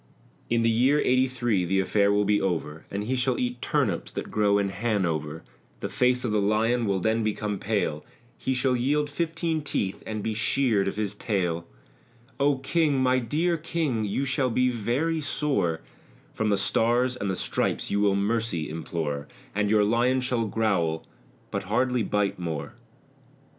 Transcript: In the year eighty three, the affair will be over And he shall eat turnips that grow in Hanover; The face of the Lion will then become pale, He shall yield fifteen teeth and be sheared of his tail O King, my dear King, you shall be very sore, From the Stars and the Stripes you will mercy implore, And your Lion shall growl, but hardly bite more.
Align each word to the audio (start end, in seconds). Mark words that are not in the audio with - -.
In 0.49 0.63
the 0.63 0.69
year 0.71 0.99
eighty 0.99 1.27
three, 1.27 1.63
the 1.63 1.79
affair 1.79 2.11
will 2.11 2.25
be 2.25 2.41
over 2.41 2.85
And 2.89 3.03
he 3.03 3.15
shall 3.15 3.37
eat 3.39 3.61
turnips 3.61 4.09
that 4.13 4.31
grow 4.31 4.57
in 4.57 4.69
Hanover; 4.69 5.43
The 5.79 5.89
face 5.89 6.25
of 6.25 6.31
the 6.31 6.41
Lion 6.41 6.87
will 6.87 6.99
then 6.99 7.23
become 7.23 7.59
pale, 7.59 8.03
He 8.35 8.55
shall 8.55 8.75
yield 8.75 9.11
fifteen 9.11 9.61
teeth 9.61 10.01
and 10.07 10.23
be 10.23 10.33
sheared 10.33 10.87
of 10.87 10.95
his 10.95 11.13
tail 11.13 11.67
O 12.39 12.55
King, 12.57 12.99
my 12.99 13.19
dear 13.19 13.57
King, 13.57 14.03
you 14.03 14.25
shall 14.25 14.49
be 14.49 14.71
very 14.71 15.21
sore, 15.21 15.81
From 16.33 16.49
the 16.49 16.57
Stars 16.57 17.15
and 17.15 17.29
the 17.29 17.35
Stripes 17.35 17.91
you 17.91 17.99
will 17.99 18.15
mercy 18.15 18.71
implore, 18.71 19.27
And 19.53 19.69
your 19.69 19.83
Lion 19.83 20.19
shall 20.21 20.47
growl, 20.47 21.05
but 21.51 21.65
hardly 21.65 22.01
bite 22.01 22.39
more. 22.39 22.73